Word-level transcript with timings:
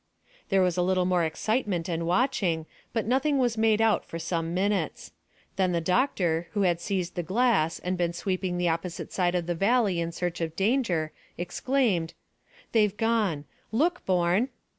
There 0.49 0.63
was 0.63 0.77
a 0.77 0.81
little 0.81 1.05
more 1.05 1.23
excitement 1.23 1.87
and 1.87 2.07
watching, 2.07 2.65
but 2.91 3.05
nothing 3.05 3.37
was 3.37 3.55
made 3.55 3.79
out 3.79 4.03
for 4.03 4.17
some 4.17 4.51
minutes. 4.51 5.11
Then 5.57 5.73
the 5.73 5.79
doctor, 5.79 6.47
who 6.53 6.63
had 6.63 6.81
seized 6.81 7.13
the 7.13 7.21
glass 7.21 7.77
and 7.77 7.99
been 7.99 8.11
sweeping 8.13 8.57
the 8.57 8.67
opposite 8.69 9.13
side 9.13 9.35
of 9.35 9.45
the 9.45 9.53
valley 9.53 9.99
in 9.99 10.11
search 10.11 10.41
of 10.41 10.55
danger, 10.55 11.11
exclaimed 11.37 12.15
"They've 12.71 12.97
gone. 12.97 13.45
Look, 13.71 14.03
Bourne." 14.07 14.49